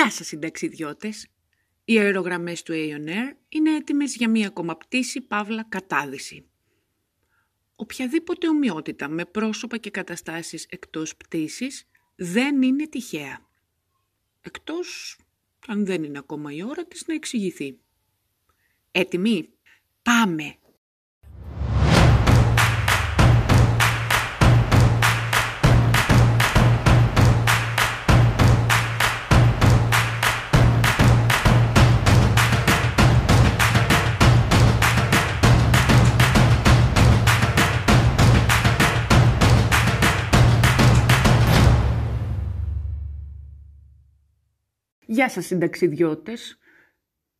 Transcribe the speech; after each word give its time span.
Γεια 0.00 0.10
σας 0.10 0.26
συνταξιδιώτες! 0.26 1.28
Οι 1.84 1.98
αερογραμμές 1.98 2.62
του 2.62 2.72
Aeon 2.72 3.34
είναι 3.48 3.74
έτοιμες 3.76 4.16
για 4.16 4.28
μία 4.28 4.46
ακόμα 4.46 4.76
πτήση 4.76 5.20
παύλα 5.20 5.64
κατάδυση. 5.68 6.48
Οποιαδήποτε 7.76 8.48
ομοιότητα 8.48 9.08
με 9.08 9.24
πρόσωπα 9.24 9.76
και 9.76 9.90
καταστάσεις 9.90 10.66
εκτός 10.68 11.16
πτήσης 11.16 11.86
δεν 12.14 12.62
είναι 12.62 12.88
τυχαία. 12.88 13.48
Εκτός 14.40 15.18
αν 15.66 15.84
δεν 15.86 16.04
είναι 16.04 16.18
ακόμα 16.18 16.52
η 16.52 16.62
ώρα 16.62 16.84
της 16.86 17.06
να 17.06 17.14
εξηγηθεί. 17.14 17.78
Έτοιμοι; 18.90 19.48
Πάμε! 20.02 20.56
Γεια 45.10 45.28
σας 45.28 45.46
συνταξιδιώτες. 45.46 46.58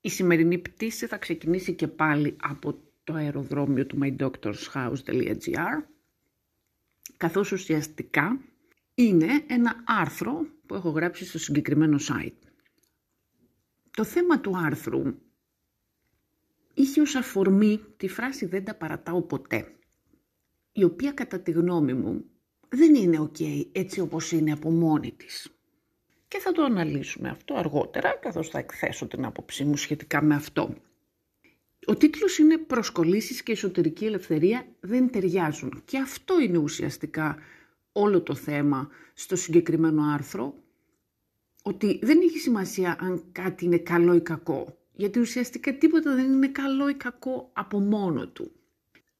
Η 0.01 0.09
σημερινή 0.09 0.59
πτήση 0.59 1.06
θα 1.06 1.19
ξεκινήσει 1.19 1.74
και 1.74 1.88
πάλι 1.88 2.37
από 2.41 2.83
το 3.05 3.15
αεροδρόμιο 3.15 3.87
του 3.87 3.98
mydoctorshouse.gr 4.02 5.83
καθώς 7.16 7.52
ουσιαστικά 7.52 8.41
είναι 8.95 9.45
ένα 9.46 9.83
άρθρο 9.87 10.46
που 10.66 10.74
έχω 10.74 10.91
γράψει 10.91 11.24
στο 11.24 11.38
συγκεκριμένο 11.38 11.98
site. 12.01 12.48
Το 13.91 14.05
θέμα 14.05 14.41
του 14.41 14.57
άρθρου 14.57 15.02
είχε 16.74 17.01
ως 17.01 17.15
αφορμή 17.15 17.80
τη 17.96 18.09
φράση 18.09 18.46
«δεν 18.46 18.65
τα 18.65 18.74
παρατάω 18.74 19.23
ποτέ», 19.23 19.74
η 20.73 20.84
οποία 20.84 21.12
κατά 21.12 21.40
τη 21.40 21.51
γνώμη 21.51 21.95
μου 21.95 22.24
δεν 22.68 22.95
είναι 22.95 23.30
ok 23.30 23.66
έτσι 23.73 24.01
όπως 24.01 24.32
είναι 24.32 24.52
από 24.52 24.71
μόνη 24.71 25.12
της 25.12 25.60
και 26.31 26.39
θα 26.39 26.53
το 26.53 26.63
αναλύσουμε 26.63 27.29
αυτό 27.29 27.55
αργότερα, 27.55 28.11
καθώς 28.11 28.49
θα 28.49 28.59
εκθέσω 28.59 29.07
την 29.07 29.25
άποψή 29.25 29.65
μου 29.65 29.77
σχετικά 29.77 30.23
με 30.23 30.35
αυτό. 30.35 30.75
Ο 31.87 31.97
τίτλος 31.97 32.39
είναι 32.39 32.59
«Προσκολήσεις 32.59 33.43
και 33.43 33.53
εσωτερική 33.53 34.05
ελευθερία 34.05 34.67
δεν 34.81 35.11
ταιριάζουν» 35.11 35.83
και 35.85 35.99
αυτό 35.99 36.41
είναι 36.41 36.59
ουσιαστικά 36.59 37.39
όλο 37.93 38.23
το 38.23 38.35
θέμα 38.35 38.89
στο 39.15 39.37
συγκεκριμένο 39.37 40.03
άρθρο, 40.03 40.55
ότι 41.63 41.99
δεν 42.03 42.21
έχει 42.21 42.39
σημασία 42.39 42.97
αν 43.01 43.25
κάτι 43.33 43.65
είναι 43.65 43.79
καλό 43.79 44.15
ή 44.15 44.21
κακό, 44.21 44.79
γιατί 44.93 45.19
ουσιαστικά 45.21 45.79
τίποτα 45.79 46.15
δεν 46.15 46.33
είναι 46.33 46.49
καλό 46.49 46.89
ή 46.89 46.95
κακό 46.95 47.51
από 47.53 47.81
μόνο 47.81 48.29
του. 48.29 48.53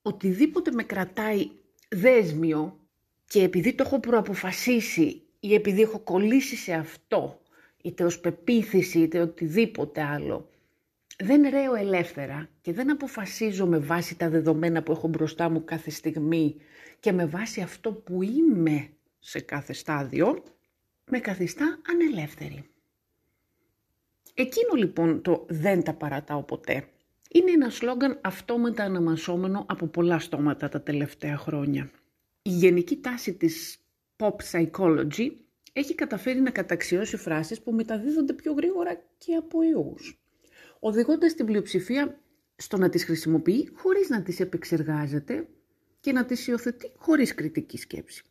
Οτιδήποτε 0.03 0.73
με 0.73 0.83
κρατάει 0.83 1.51
δέσμιο 1.89 2.79
και 3.27 3.43
επειδή 3.43 3.75
το 3.75 3.83
έχω 3.87 4.01
προαποφασίσει 4.01 5.23
ή 5.41 5.55
επειδή 5.55 5.81
έχω 5.81 5.99
κολλήσει 5.99 6.57
σε 6.57 6.73
αυτό, 6.73 7.41
είτε 7.83 8.05
ως 8.05 8.21
πεποίθηση 8.21 8.99
είτε 8.99 9.21
οτιδήποτε 9.21 10.03
άλλο, 10.03 10.49
δεν 11.23 11.43
ρέω 11.51 11.75
ελεύθερα 11.75 12.49
και 12.61 12.73
δεν 12.73 12.91
αποφασίζω 12.91 13.67
με 13.67 13.79
βάση 13.79 14.17
τα 14.17 14.29
δεδομένα 14.29 14.83
που 14.83 14.93
έχω 14.93 15.09
μπροστά 15.09 15.49
μου 15.49 15.65
κάθε 15.65 15.91
στιγμή 15.91 16.57
και 17.01 17.13
με 17.13 17.27
βάση 17.27 17.61
αυτό 17.61 17.93
που 17.93 18.23
είμαι 18.23 18.89
σε 19.19 19.41
κάθε 19.41 19.73
στάδιο, 19.73 20.43
με 21.11 21.19
καθιστά 21.19 21.79
ανελεύθερη. 21.91 22.65
Εκείνο 24.35 24.75
λοιπόν 24.75 25.23
το 25.23 25.47
«δεν 25.49 25.83
τα 25.83 25.95
παρατάω 25.95 26.43
ποτέ» 26.43 26.89
είναι 27.31 27.51
ένα 27.51 27.71
σλόγκαν 27.71 28.19
αυτόματα 28.23 28.85
αναμασώμενο 28.85 29.67
από 29.69 29.87
πολλά 29.87 30.19
στόματα 30.19 30.69
τα 30.69 30.83
τελευταία 30.83 31.37
χρόνια. 31.37 31.91
Η 32.43 32.51
γενική 32.51 32.97
τάση 32.97 33.35
της 33.35 33.79
pop 34.21 34.35
psychology 34.51 35.31
έχει 35.73 35.95
καταφέρει 35.95 36.41
να 36.41 36.51
καταξιώσει 36.51 37.17
φράσεις 37.17 37.63
που 37.63 37.73
μεταδίδονται 37.73 38.33
πιο 38.33 38.53
γρήγορα 38.53 39.05
και 39.19 39.35
από 39.35 39.63
ιούς, 39.63 40.21
οδηγώντας 40.79 41.35
την 41.35 41.47
πλειοψηφία 41.47 42.21
στο 42.57 42.77
να 42.77 42.89
τις 42.89 43.05
χρησιμοποιεί 43.05 43.71
χωρίς 43.75 44.09
να 44.09 44.23
τις 44.23 44.41
επεξεργάζεται 44.41 45.49
και 46.01 46.13
να 46.13 46.25
τις 46.25 46.47
υιοθετεί 46.47 46.93
χωρίς 46.97 47.35
κριτική 47.35 47.79
σκέψη. 47.79 48.23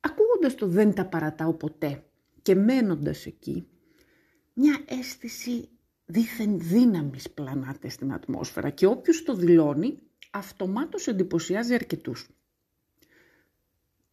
Ακούγοντας 0.00 0.54
το 0.54 0.66
«δεν 0.66 0.94
τα 0.94 1.06
παρατάω 1.06 1.54
ποτέ» 1.54 2.04
και 2.42 2.54
μένοντας 2.54 3.26
εκεί, 3.26 3.66
μια 4.52 4.84
αίσθηση 4.86 5.68
δίθεν 6.06 6.58
δύναμης 6.58 7.30
πλανάται 7.30 7.88
στην 7.88 8.12
ατμόσφαιρα 8.12 8.70
και 8.70 8.86
όποιος 8.86 9.22
το 9.22 9.34
δηλώνει 9.34 9.98
αυτομάτως 10.30 11.06
εντυπωσιάζει 11.06 11.74
αρκετούς 11.74 12.28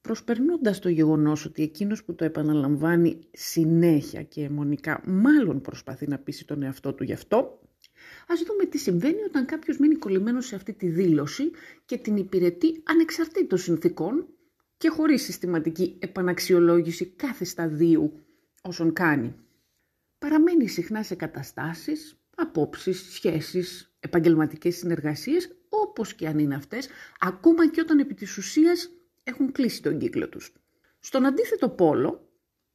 προσπερνώντας 0.02 0.80
το 0.80 0.90
γεγονός 0.90 1.46
ότι 1.46 1.64
εκείνος 1.64 2.04
που 2.04 2.16
το 2.16 2.26
επαναλαμβάνει 2.26 3.20
συνέχεια 3.32 4.24
και 4.24 4.44
αιμονικά 4.44 5.02
μάλλον 5.06 5.62
προσπαθεί 5.62 6.08
να 6.08 6.18
πείσει 6.18 6.46
τον 6.46 6.64
εαυτό 6.64 6.94
του 6.94 7.04
γι' 7.04 7.14
αυτό, 7.14 7.60
ας 8.28 8.44
δούμε 8.44 8.66
τι 8.66 8.78
συμβαίνει 8.78 9.24
όταν 9.24 9.46
κάποιος 9.46 9.78
μείνει 9.78 9.96
κολλημένος 9.96 10.46
σε 10.46 10.56
αυτή 10.56 10.74
τη 10.74 10.88
δήλωση 10.88 11.52
και 11.86 11.98
την 11.98 12.18
υπηρετεί 12.18 12.84
ανεξαρτήτως 12.84 13.64
συνθήκων 13.64 14.28
και 14.78 14.90
χωρίς 14.90 15.24
συστηματική 15.24 15.98
επαναξιολόγηση 16.00 17.06
κάθε 17.06 17.44
σταδίου 17.44 18.26
όσων 18.62 18.94
κάνει. 18.94 19.36
Παραμένει 20.18 20.68
συχνά 20.68 21.04
σε 21.04 21.16
καταστάσεις, 21.16 22.20
απόψεις, 22.36 23.14
σχέσεις, 23.14 23.96
επαγγελματικές 24.00 24.76
συνεργασίες, 24.76 25.50
όπως 25.70 26.14
και 26.14 26.28
αν 26.28 26.40
είναι 26.40 26.56
αυτές, 26.56 26.88
ακόμα 27.20 27.70
και 27.70 27.82
όταν 27.82 28.00
επί 28.00 28.14
της 28.14 28.38
ουσίας 28.38 28.92
έχουν 29.24 29.52
κλείσει 29.52 29.81
τον 29.81 29.97
κύκλο 29.97 30.30
τους. 30.30 30.53
Στον 31.00 31.25
αντίθετο 31.25 31.69
πόλο 31.69 32.30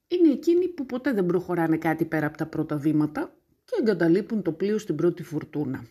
είναι 0.08 0.28
εκείνοι 0.32 0.68
που 0.68 0.86
ποτέ 0.86 1.12
δεν 1.12 1.26
προχωράνε 1.26 1.76
κάτι 1.76 2.04
πέρα 2.04 2.26
από 2.26 2.36
τα 2.36 2.46
πρώτα 2.46 2.76
βήματα 2.76 3.34
και 3.64 3.76
εγκαταλείπουν 3.80 4.42
το 4.42 4.52
πλοίο 4.52 4.78
στην 4.78 4.96
πρώτη 4.96 5.22
φουρτούνα. 5.22 5.84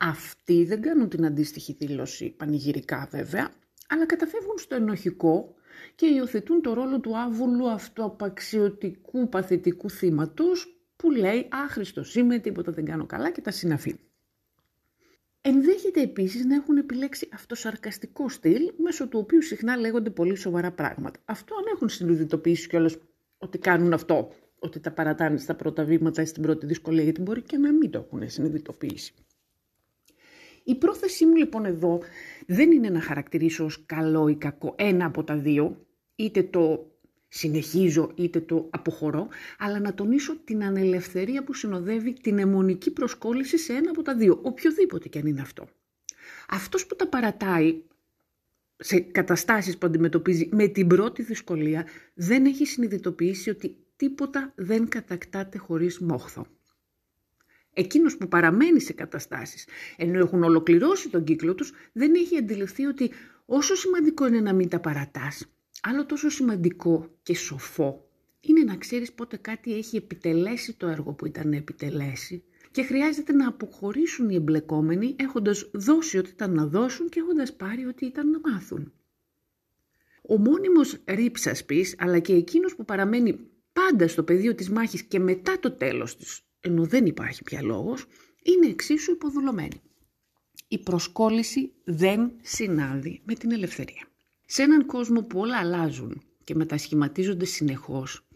Αυτοί 0.00 0.64
δεν 0.64 0.80
κάνουν 0.82 1.08
την 1.08 1.26
αντίστοιχη 1.26 1.72
δήλωση 1.72 2.30
πανηγυρικά 2.30 3.08
βέβαια, 3.10 3.50
αλλά 3.88 4.06
καταφεύγουν 4.06 4.58
στο 4.58 4.74
ενοχικό 4.74 5.54
και 5.94 6.06
υιοθετούν 6.06 6.62
το 6.62 6.72
ρόλο 6.72 7.00
του 7.00 7.18
άβουλου 7.18 7.68
αυτοαπαξιωτικού 7.68 9.28
παθητικού 9.28 9.90
θύματος 9.90 10.68
που 10.96 11.10
λέει 11.10 11.48
«Άχρηστος 11.50 12.14
είμαι, 12.14 12.38
τίποτα 12.38 12.72
δεν 12.72 12.84
κάνω 12.84 13.06
καλά» 13.06 13.30
και 13.30 13.40
τα 13.40 13.50
συναφή. 13.50 13.96
Ενδέχεται 15.46 16.00
επίσης 16.00 16.44
να 16.44 16.54
έχουν 16.54 16.76
επιλέξει 16.76 17.28
αυτοσαρκαστικό 17.32 18.28
στυλ, 18.28 18.72
μέσω 18.76 19.08
του 19.08 19.18
οποίου 19.18 19.42
συχνά 19.42 19.76
λέγονται 19.76 20.10
πολύ 20.10 20.36
σοβαρά 20.36 20.72
πράγματα. 20.72 21.20
Αυτό 21.24 21.54
αν 21.54 21.64
έχουν 21.74 21.88
συνειδητοποιήσει 21.88 22.68
κιόλας 22.68 22.96
ότι 23.38 23.58
κάνουν 23.58 23.92
αυτό, 23.92 24.32
ότι 24.58 24.80
τα 24.80 24.92
παρατάνε 24.92 25.38
στα 25.38 25.54
πρώτα 25.54 25.84
βήματα 25.84 26.22
ή 26.22 26.24
στην 26.24 26.42
πρώτη 26.42 26.66
δυσκολία, 26.66 27.02
γιατί 27.02 27.20
μπορεί 27.20 27.42
και 27.42 27.56
να 27.56 27.72
μην 27.72 27.90
το 27.90 27.98
έχουν 27.98 28.30
συνειδητοποιήσει. 28.30 29.14
Η 30.64 30.74
πρόθεσή 30.74 31.26
μου 31.26 31.36
λοιπόν 31.36 31.64
εδώ 31.64 32.00
δεν 32.46 32.72
είναι 32.72 32.88
να 32.88 33.00
χαρακτηρίσω 33.00 33.64
ως 33.64 33.86
καλό 33.86 34.28
ή 34.28 34.36
κακό 34.36 34.74
ένα 34.78 35.06
από 35.06 35.24
τα 35.24 35.36
δύο, 35.36 35.86
είτε 36.14 36.42
το 36.42 36.93
συνεχίζω 37.36 38.12
είτε 38.14 38.40
το 38.40 38.68
αποχωρώ, 38.70 39.28
αλλά 39.58 39.80
να 39.80 39.94
τονίσω 39.94 40.36
την 40.44 40.64
ανελευθερία 40.64 41.44
που 41.44 41.54
συνοδεύει 41.54 42.12
την 42.12 42.38
αιμονική 42.38 42.90
προσκόλληση 42.90 43.58
σε 43.58 43.72
ένα 43.72 43.90
από 43.90 44.02
τα 44.02 44.14
δύο, 44.14 44.38
οποιοδήποτε 44.42 45.08
και 45.08 45.18
αν 45.18 45.26
είναι 45.26 45.40
αυτό. 45.40 45.68
Αυτός 46.48 46.86
που 46.86 46.96
τα 46.96 47.08
παρατάει 47.08 47.82
σε 48.76 49.00
καταστάσεις 49.00 49.78
που 49.78 49.86
αντιμετωπίζει 49.86 50.48
με 50.52 50.66
την 50.66 50.86
πρώτη 50.86 51.22
δυσκολία, 51.22 51.86
δεν 52.14 52.46
έχει 52.46 52.66
συνειδητοποιήσει 52.66 53.50
ότι 53.50 53.76
τίποτα 53.96 54.52
δεν 54.56 54.88
κατακτάται 54.88 55.58
χωρίς 55.58 55.98
μόχθο. 55.98 56.46
Εκείνος 57.72 58.16
που 58.16 58.28
παραμένει 58.28 58.80
σε 58.80 58.92
καταστάσεις, 58.92 59.66
ενώ 59.96 60.18
έχουν 60.18 60.42
ολοκληρώσει 60.42 61.08
τον 61.08 61.24
κύκλο 61.24 61.54
τους, 61.54 61.72
δεν 61.92 62.14
έχει 62.14 62.36
αντιληφθεί 62.36 62.84
ότι 62.84 63.10
όσο 63.44 63.74
σημαντικό 63.74 64.26
είναι 64.26 64.40
να 64.40 64.52
μην 64.52 64.68
τα 64.68 64.80
παρατάς, 64.80 65.53
Άλλο 65.86 66.06
τόσο 66.06 66.28
σημαντικό 66.28 67.10
και 67.22 67.34
σοφό 67.34 68.08
είναι 68.40 68.64
να 68.64 68.76
ξέρεις 68.76 69.12
πότε 69.12 69.36
κάτι 69.36 69.74
έχει 69.74 69.96
επιτελέσει 69.96 70.72
το 70.72 70.86
έργο 70.86 71.12
που 71.12 71.26
ήταν 71.26 71.48
να 71.48 71.56
επιτελέσει 71.56 72.44
και 72.70 72.82
χρειάζεται 72.82 73.32
να 73.32 73.48
αποχωρήσουν 73.48 74.30
οι 74.30 74.34
εμπλεκόμενοι 74.34 75.16
έχοντας 75.18 75.70
δώσει 75.72 76.18
ό,τι 76.18 76.30
ήταν 76.30 76.52
να 76.54 76.66
δώσουν 76.66 77.08
και 77.08 77.20
έχοντας 77.20 77.56
πάρει 77.56 77.86
ό,τι 77.86 78.06
ήταν 78.06 78.30
να 78.30 78.40
μάθουν. 78.50 78.92
Ο 80.22 80.38
μόνιμος 80.38 81.02
ρίψας 81.04 81.64
πεις, 81.64 81.94
αλλά 81.98 82.18
και 82.18 82.34
εκείνος 82.34 82.74
που 82.74 82.84
παραμένει 82.84 83.38
πάντα 83.72 84.08
στο 84.08 84.22
πεδίο 84.22 84.54
της 84.54 84.70
μάχης 84.70 85.02
και 85.02 85.18
μετά 85.18 85.58
το 85.58 85.70
τέλος 85.70 86.16
της, 86.16 86.40
ενώ 86.60 86.84
δεν 86.84 87.06
υπάρχει 87.06 87.42
πια 87.42 87.62
λόγος, 87.62 88.06
είναι 88.42 88.66
εξίσου 88.66 89.12
υποδουλωμένη. 89.12 89.82
Η 90.68 90.78
προσκόλληση 90.78 91.72
δεν 91.84 92.32
συνάδει 92.42 93.20
με 93.24 93.34
την 93.34 93.52
ελευθερία. 93.52 94.08
Σε 94.54 94.62
έναν 94.62 94.86
κόσμο 94.86 95.22
που 95.22 95.38
όλα 95.38 95.56
αλλάζουν 95.56 96.22
και 96.44 96.54
μετασχηματίζονται 96.54 97.44
συνεχώς, 97.44 98.26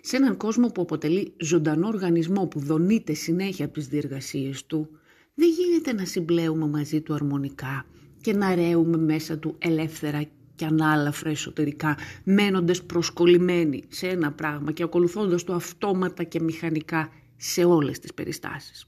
Σε 0.00 0.16
έναν 0.16 0.36
κόσμο 0.36 0.68
που 0.68 0.82
αποτελεί 0.82 1.34
ζωντανό 1.40 1.86
οργανισμό 1.86 2.46
που 2.46 2.60
δονείται 2.60 3.14
συνέχεια 3.14 3.64
από 3.64 3.74
τις 3.74 3.88
διεργασίες 3.88 4.66
του, 4.66 4.88
δεν 5.34 5.48
γίνεται 5.48 5.92
να 5.92 6.04
συμπλέουμε 6.04 6.66
μαζί 6.66 7.00
του 7.00 7.14
αρμονικά 7.14 7.86
και 8.20 8.32
να 8.32 8.54
ρέουμε 8.54 8.96
μέσα 8.96 9.38
του 9.38 9.54
ελεύθερα 9.58 10.24
και 10.54 10.64
ανάλαφρα 10.64 11.30
εσωτερικά, 11.30 11.96
μένοντες 12.24 12.82
προσκολλημένοι 12.82 13.82
σε 13.88 14.08
ένα 14.08 14.32
πράγμα 14.32 14.72
και 14.72 14.82
ακολουθώντας 14.82 15.44
το 15.44 15.54
αυτόματα 15.54 16.22
και 16.22 16.40
μηχανικά 16.40 17.12
σε 17.36 17.64
όλες 17.64 17.98
τις 17.98 18.14
περιστάσεις. 18.14 18.86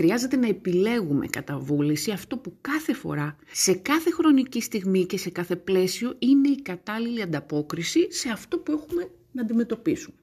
Χρειάζεται 0.00 0.36
να 0.36 0.46
επιλέγουμε 0.46 1.26
κατά 1.26 1.58
βούληση 1.58 2.10
αυτό 2.10 2.36
που 2.36 2.56
κάθε 2.60 2.94
φορά, 2.94 3.36
σε 3.52 3.74
κάθε 3.74 4.10
χρονική 4.10 4.60
στιγμή 4.60 5.06
και 5.06 5.18
σε 5.18 5.30
κάθε 5.30 5.56
πλαίσιο 5.56 6.14
είναι 6.18 6.48
η 6.48 6.62
κατάλληλη 6.62 7.22
ανταπόκριση 7.22 8.12
σε 8.12 8.28
αυτό 8.28 8.58
που 8.58 8.72
έχουμε 8.72 9.10
να 9.32 9.42
αντιμετωπίσουμε. 9.42 10.16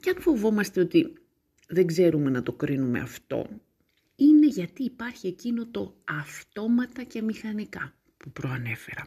Και 0.00 0.10
αν 0.10 0.20
φοβόμαστε 0.20 0.80
ότι 0.80 1.12
δεν 1.68 1.86
ξέρουμε 1.86 2.30
να 2.30 2.42
το 2.42 2.52
κρίνουμε 2.52 3.00
αυτό, 3.00 3.46
είναι 4.16 4.46
γιατί 4.46 4.82
υπάρχει 4.82 5.26
εκείνο 5.26 5.66
το 5.66 5.94
αυτόματα 6.04 7.02
και 7.02 7.22
μηχανικά 7.22 7.94
που 8.16 8.30
προανέφερα. 8.30 9.06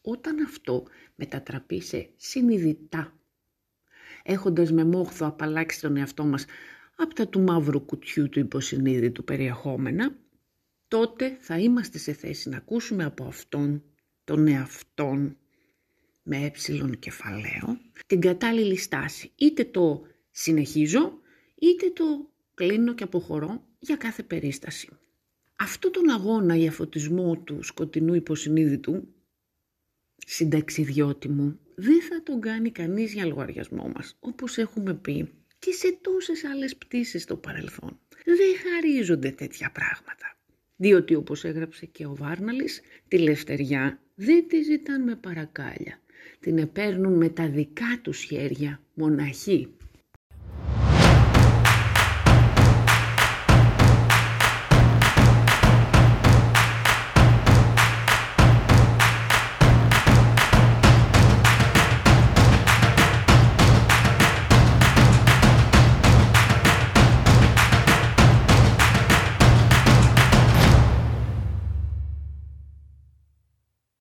Όταν 0.00 0.42
αυτό 0.42 0.84
μετατραπεί 1.14 1.80
σε 1.80 2.10
συνειδητά, 2.16 3.12
έχοντας 4.22 4.72
με 4.72 4.84
μόχθο 4.84 5.26
απαλλάξει 5.26 5.80
τον 5.80 5.96
εαυτό 5.96 6.24
μας 6.24 6.44
από 6.96 7.14
τα 7.14 7.28
του 7.28 7.40
μαύρου 7.40 7.80
κουτιού 7.80 8.28
του 8.28 8.38
υποσυνείδητου 8.38 9.24
περιεχόμενα, 9.24 10.16
τότε 10.88 11.36
θα 11.40 11.58
είμαστε 11.58 11.98
σε 11.98 12.12
θέση 12.12 12.48
να 12.48 12.56
ακούσουμε 12.56 13.04
από 13.04 13.24
αυτόν, 13.24 13.82
τον 14.24 14.46
εαυτόν, 14.46 15.36
με 16.22 16.36
ε 16.36 16.50
κεφαλαίο, 16.98 17.78
την 18.06 18.20
κατάλληλη 18.20 18.76
στάση. 18.76 19.30
Είτε 19.34 19.64
το 19.64 20.02
συνεχίζω, 20.30 21.18
είτε 21.54 21.90
το 21.90 22.30
κλείνω 22.54 22.94
και 22.94 23.02
αποχωρώ 23.02 23.66
για 23.78 23.96
κάθε 23.96 24.22
περίσταση. 24.22 24.88
Αυτό 25.56 25.90
τον 25.90 26.10
αγώνα 26.10 26.56
για 26.56 26.72
φωτισμό 26.72 27.36
του 27.36 27.62
σκοτεινού 27.62 28.14
υποσυνείδητου, 28.14 29.08
συνταξιδιώτη 30.26 31.28
μου, 31.28 31.58
δεν 31.74 32.02
θα 32.02 32.22
τον 32.22 32.40
κάνει 32.40 32.70
κανείς 32.70 33.12
για 33.12 33.26
λογαριασμό 33.26 33.92
μας, 33.94 34.16
όπως 34.20 34.58
έχουμε 34.58 34.94
πει 34.94 35.32
και 35.58 35.72
σε 35.72 35.98
τόσες 36.02 36.44
άλλες 36.44 36.76
πτήσεις 36.76 37.22
στο 37.22 37.36
παρελθόν. 37.36 38.00
Δεν 38.24 38.72
χαρίζονται 38.72 39.30
τέτοια 39.30 39.70
πράγματα. 39.70 40.36
Διότι 40.76 41.14
όπως 41.14 41.44
έγραψε 41.44 41.86
και 41.86 42.06
ο 42.06 42.14
Βάρναλης, 42.14 42.80
τη 43.08 43.18
λευτεριά 43.18 44.00
δεν 44.14 44.48
τη 44.48 44.62
ζητάν 44.62 45.02
με 45.02 45.16
παρακάλια. 45.16 46.00
Την 46.40 46.58
επέρνουν 46.58 47.12
με 47.12 47.28
τα 47.28 47.48
δικά 47.48 48.00
τους 48.02 48.22
χέρια, 48.22 48.80
μοναχοί. 48.94 49.76